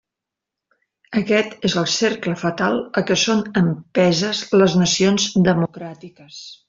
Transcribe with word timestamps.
Aquest 1.19 1.67
és 1.69 1.75
el 1.81 1.85
cercle 1.95 2.33
fatal 2.43 2.81
a 3.01 3.03
què 3.11 3.17
són 3.25 3.43
empeses 3.63 4.43
les 4.63 4.77
nacions 4.85 5.29
democràtiques. 5.51 6.43